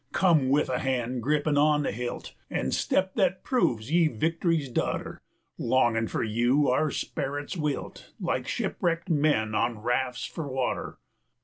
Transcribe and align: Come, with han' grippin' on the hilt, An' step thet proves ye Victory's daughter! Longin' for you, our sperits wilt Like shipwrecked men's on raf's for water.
Come, 0.13 0.49
with 0.49 0.67
han' 0.67 1.19
grippin' 1.19 1.59
on 1.59 1.83
the 1.83 1.91
hilt, 1.91 2.33
An' 2.49 2.71
step 2.71 3.13
thet 3.13 3.43
proves 3.43 3.91
ye 3.91 4.07
Victory's 4.07 4.67
daughter! 4.67 5.21
Longin' 5.59 6.07
for 6.07 6.23
you, 6.23 6.69
our 6.69 6.89
sperits 6.89 7.55
wilt 7.55 8.11
Like 8.19 8.47
shipwrecked 8.47 9.11
men's 9.11 9.53
on 9.53 9.77
raf's 9.83 10.25
for 10.25 10.47
water. 10.47 10.97